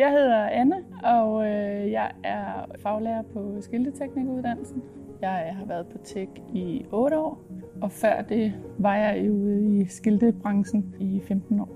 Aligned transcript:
Jeg 0.00 0.10
hedder 0.10 0.36
Anne, 0.36 0.76
og 1.02 1.46
øh, 1.46 1.92
jeg 1.92 2.10
er 2.24 2.66
faglærer 2.82 3.22
på 3.22 3.56
skilteteknikuddannelsen. 3.60 4.82
Jeg 5.22 5.46
øh, 5.50 5.58
har 5.58 5.64
været 5.64 5.86
på 5.86 5.98
tech 6.04 6.30
i 6.54 6.86
8 6.92 7.18
år, 7.18 7.42
og 7.80 7.92
før 7.92 8.22
det 8.22 8.52
var 8.78 8.96
jeg 8.96 9.32
ude 9.32 9.78
i 9.78 9.84
skiltebranchen 9.88 10.94
i 11.00 11.20
15 11.28 11.60
år. 11.60 11.68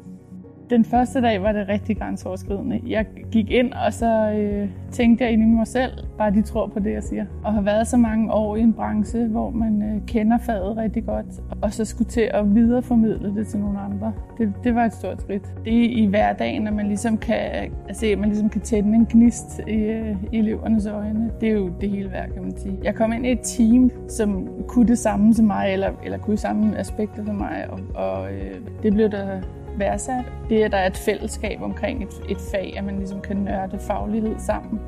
Den 0.71 0.85
første 0.85 1.21
dag 1.21 1.43
var 1.43 1.53
det 1.53 1.69
rigtig 1.69 1.97
grænseoverskridende. 1.97 2.81
Jeg 2.87 3.07
gik 3.33 3.51
ind, 3.51 3.73
og 3.73 3.93
så 3.93 4.31
øh, 4.31 4.69
tænkte 4.91 5.25
jeg 5.25 5.33
ind 5.33 5.43
i 5.43 5.47
mig 5.47 5.67
selv, 5.67 5.93
bare 6.19 6.31
de 6.31 6.43
tror 6.43 6.67
på 6.67 6.79
det, 6.79 6.93
jeg 6.93 7.03
siger. 7.03 7.27
Og 7.45 7.55
har 7.55 7.61
været 7.61 7.87
så 7.87 7.97
mange 7.97 8.33
år 8.33 8.57
i 8.57 8.61
en 8.61 8.73
branche, 8.73 9.27
hvor 9.27 9.51
man 9.51 9.83
øh, 9.83 10.07
kender 10.07 10.39
faget 10.39 10.77
rigtig 10.77 11.07
godt, 11.07 11.27
og 11.63 11.73
så 11.73 11.85
skulle 11.85 12.11
til 12.11 12.31
at 12.35 12.55
videreformidle 12.55 13.35
det 13.35 13.47
til 13.47 13.61
nogle 13.61 13.79
andre. 13.79 14.13
Det, 14.39 14.53
det 14.65 14.75
var 14.75 14.85
et 14.85 14.93
stort 14.93 15.21
skridt. 15.21 15.55
Det 15.65 15.85
er 15.85 15.89
i 15.91 16.07
hverdagen, 16.07 16.67
at 16.67 16.73
man 16.73 16.87
ligesom 16.87 17.19
kan, 17.19 17.71
altså, 17.89 18.07
at 18.07 18.19
man 18.19 18.29
ligesom 18.29 18.51
kan 18.51 18.61
tænde 18.61 18.95
en 18.95 19.07
gnist 19.11 19.61
i, 19.69 19.73
øh, 19.73 20.17
i 20.33 20.39
elevernes 20.39 20.87
øjne. 20.87 21.31
Det 21.41 21.49
er 21.49 21.53
jo 21.53 21.71
det 21.81 21.91
hele 21.91 22.11
værd, 22.11 22.31
kan 22.33 22.43
man 22.43 22.57
sige. 22.57 22.79
Jeg 22.83 22.95
kom 22.95 23.13
ind 23.13 23.27
i 23.27 23.33
et 23.33 23.41
team, 23.43 23.91
som 24.09 24.49
kunne 24.69 24.89
det 24.89 24.99
samme 24.99 25.35
som 25.35 25.47
mig, 25.47 25.73
eller, 25.73 25.91
eller 26.05 26.19
kunne 26.19 26.37
samme 26.37 26.79
aspekter 26.79 27.25
som 27.25 27.35
mig, 27.35 27.67
og, 27.71 27.81
og 27.95 28.33
øh, 28.33 28.55
det 28.83 28.93
blev 28.93 29.11
der 29.11 29.41
værdsat. 29.79 30.25
Det, 30.49 30.63
at 30.63 30.73
der 30.73 30.79
er 30.79 30.87
et 30.87 30.97
fællesskab 30.97 31.63
omkring 31.63 32.03
et, 32.03 32.23
et 32.29 32.39
fag, 32.53 32.75
at 32.77 32.85
man 32.85 32.97
ligesom 32.97 33.21
kan 33.21 33.37
nørde 33.37 33.79
faglighed 33.79 34.35
sammen, 34.39 34.81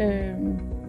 øh, 0.00 0.34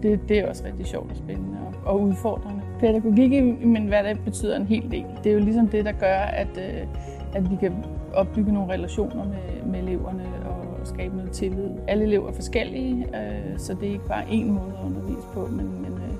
det, 0.04 0.20
det 0.30 0.40
er 0.40 0.50
også 0.50 0.64
rigtig 0.66 0.86
sjovt 0.86 1.12
og 1.12 1.18
spændende 1.18 1.58
og, 1.68 1.94
og 1.94 2.02
udfordrende. 2.02 2.62
Pædagogik 2.80 3.34
i 3.34 3.42
min 3.66 3.88
hverdag 3.88 4.18
betyder 4.26 4.56
en 4.56 4.66
hel 4.66 4.92
del. 4.92 5.06
Det 5.24 5.30
er 5.30 5.34
jo 5.34 5.40
ligesom 5.40 5.68
det, 5.68 5.86
der 5.86 5.92
gør, 5.92 6.16
at, 6.16 6.58
øh, 6.58 6.88
at 7.34 7.52
vi 7.52 7.56
kan 7.56 7.74
opbygge 8.14 8.52
nogle 8.52 8.74
relationer 8.74 9.24
med, 9.26 9.72
med 9.72 9.80
eleverne 9.80 10.24
og, 10.46 10.80
og 10.82 10.88
skabe 10.88 11.16
noget 11.16 11.32
tillid. 11.32 11.70
Alle 11.88 12.04
elever 12.04 12.30
er 12.30 12.34
forskellige, 12.34 13.06
øh, 13.06 13.58
så 13.58 13.74
det 13.74 13.88
er 13.88 13.92
ikke 13.92 14.08
bare 14.08 14.24
én 14.24 14.46
måde 14.46 14.74
at 14.80 14.86
undervise 14.86 15.28
på, 15.34 15.46
men, 15.46 15.82
men, 15.82 15.94
øh, 15.94 16.14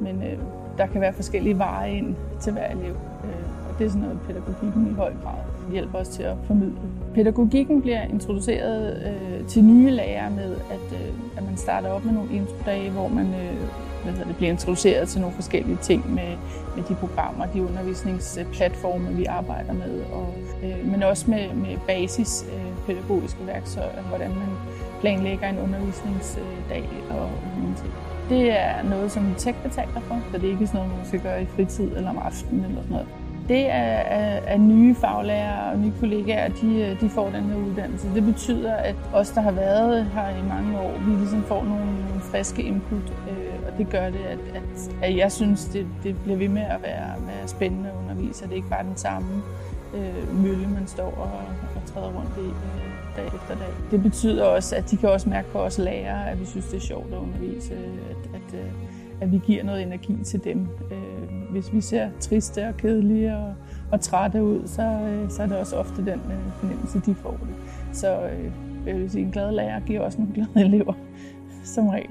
men 0.00 0.22
øh, 0.22 0.38
der 0.78 0.86
kan 0.86 1.00
være 1.00 1.12
forskellige 1.12 1.58
veje 1.58 1.92
ind 1.92 2.16
til 2.40 2.52
hver 2.52 2.70
elev. 2.70 2.96
Øh, 3.24 3.51
og 3.72 3.78
det 3.78 3.84
er 3.84 3.88
sådan 3.88 4.02
noget, 4.02 4.20
pædagogikken 4.26 4.90
i 4.90 4.94
høj 4.94 5.12
grad 5.22 5.38
hjælper 5.72 5.98
os 5.98 6.08
til 6.08 6.22
at 6.22 6.36
formidle. 6.46 6.76
Pædagogikken 7.14 7.82
bliver 7.82 8.02
introduceret 8.02 9.02
øh, 9.06 9.46
til 9.46 9.64
nye 9.64 9.90
lærere 9.90 10.30
med, 10.30 10.56
at, 10.56 10.92
øh, 10.92 11.08
at 11.36 11.44
man 11.44 11.56
starter 11.56 11.88
op 11.88 12.04
med 12.04 12.12
nogle 12.12 12.32
introdage, 12.32 12.90
hvor 12.90 13.08
man 13.08 13.26
øh, 13.26 13.56
hvad 14.04 14.26
det, 14.26 14.36
bliver 14.36 14.52
introduceret 14.52 15.08
til 15.08 15.20
nogle 15.20 15.34
forskellige 15.34 15.78
ting 15.82 16.14
med, 16.14 16.36
med 16.76 16.84
de 16.88 16.94
programmer, 16.94 17.46
de 17.46 17.62
undervisningsplatforme, 17.62 19.08
vi 19.08 19.24
arbejder 19.24 19.72
med, 19.72 20.00
og, 20.12 20.34
øh, 20.64 20.90
men 20.90 21.02
også 21.02 21.30
med, 21.30 21.54
med 21.54 21.76
basis 21.86 22.46
øh, 22.54 22.86
pædagogiske 22.86 23.46
værktøjer, 23.46 24.02
hvordan 24.02 24.30
man 24.30 24.48
planlægger 25.00 25.48
en 25.48 25.58
undervisningsdag 25.58 26.88
og 27.10 27.30
nogle 27.58 27.76
ting. 27.76 27.92
Det 28.28 28.60
er 28.60 28.82
noget, 28.82 29.12
som 29.12 29.34
tech 29.38 29.58
betaler 29.62 30.00
for, 30.00 30.20
så 30.32 30.38
det 30.38 30.46
er 30.46 30.52
ikke 30.52 30.66
sådan 30.66 30.80
noget, 30.80 30.96
man 30.96 31.06
skal 31.06 31.20
gøre 31.20 31.42
i 31.42 31.46
fritid 31.46 31.96
eller 31.96 32.10
om 32.10 32.18
aftenen 32.18 32.64
eller 32.64 32.82
sådan 32.82 32.92
noget. 32.92 33.21
Det, 33.48 33.64
at, 33.64 34.42
at 34.46 34.60
nye 34.60 34.94
faglærer 34.94 35.70
og 35.70 35.78
nye 35.78 35.92
kollegaer, 36.00 36.48
de, 36.48 36.96
de 37.00 37.08
får 37.08 37.30
den 37.30 37.44
her 37.44 37.56
uddannelse, 37.56 38.14
det 38.14 38.24
betyder, 38.24 38.74
at 38.74 38.94
os, 39.12 39.30
der 39.30 39.40
har 39.40 39.52
været 39.52 40.04
her 40.04 40.28
i 40.28 40.48
mange 40.48 40.80
år, 40.80 40.98
vi 40.98 41.10
ligesom 41.16 41.42
får 41.42 41.64
nogle, 41.64 41.84
nogle 41.84 42.20
friske 42.20 42.62
input, 42.62 43.12
øh, 43.30 43.66
og 43.66 43.78
det 43.78 43.90
gør 43.90 44.10
det, 44.10 44.24
at, 44.28 44.38
at, 44.54 44.94
at 45.02 45.16
jeg 45.16 45.32
synes, 45.32 45.64
det, 45.64 45.86
det 46.02 46.16
bliver 46.22 46.38
ved 46.38 46.48
med 46.48 46.62
at 46.62 46.82
være, 46.82 47.14
være 47.26 47.48
spændende 47.48 47.88
at 47.88 47.94
undervise, 48.04 48.44
og 48.44 48.50
det 48.50 48.56
ikke 48.56 48.68
bare 48.68 48.84
den 48.84 48.96
samme 48.96 49.28
øh, 49.94 50.42
mølle, 50.42 50.68
man 50.68 50.86
står 50.86 51.14
og, 51.16 51.30
og 51.76 51.82
træder 51.86 52.08
rundt 52.08 52.30
i 52.38 52.48
øh, 52.48 52.92
dag 53.16 53.26
efter 53.26 53.54
dag. 53.54 53.74
Det 53.90 54.02
betyder 54.02 54.44
også, 54.44 54.76
at 54.76 54.90
de 54.90 54.96
kan 54.96 55.08
også 55.08 55.28
mærke 55.28 55.48
på 55.52 55.58
os 55.58 55.78
lærere, 55.78 56.30
at 56.30 56.40
vi 56.40 56.46
synes, 56.46 56.66
det 56.66 56.76
er 56.76 56.80
sjovt 56.80 57.12
at 57.12 57.18
undervise, 57.18 57.74
at, 57.74 58.34
at, 58.34 58.58
øh, 58.60 58.66
at 59.22 59.32
vi 59.32 59.40
giver 59.46 59.64
noget 59.64 59.82
energi 59.82 60.16
til 60.24 60.44
dem. 60.44 60.68
Øh, 60.90 61.50
hvis 61.50 61.72
vi 61.72 61.80
ser 61.80 62.10
triste 62.20 62.68
og 62.68 62.76
kedelige 62.76 63.36
og, 63.36 63.54
og 63.92 64.00
trætte 64.00 64.44
ud, 64.44 64.60
så, 64.66 64.82
øh, 64.82 65.30
så 65.30 65.42
er 65.42 65.46
det 65.46 65.56
også 65.56 65.76
ofte 65.76 65.96
den 65.96 66.20
øh, 66.20 66.52
fornemmelse, 66.60 67.00
de 67.06 67.14
får 67.14 67.30
det. 67.30 67.48
Så 67.96 68.18
jeg 68.86 68.94
vil 68.94 69.10
sige, 69.10 69.24
en 69.24 69.30
glad 69.30 69.52
lærer 69.52 69.80
giver 69.80 70.00
også 70.00 70.18
nogle 70.18 70.34
glade 70.34 70.66
elever, 70.66 70.92
som 71.64 71.88
regel. 71.88 72.10